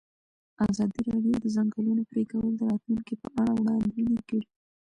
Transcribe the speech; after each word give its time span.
ازادي 0.69 0.99
راډیو 1.09 1.33
د 1.37 1.37
د 1.43 1.47
ځنګلونو 1.55 2.01
پرېکول 2.11 2.47
د 2.55 2.61
راتلونکې 2.71 3.15
په 3.21 3.27
اړه 3.39 3.51
وړاندوینې 3.61 4.21
کړې. 4.29 4.43